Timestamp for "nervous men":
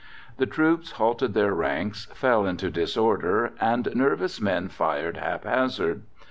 3.93-4.67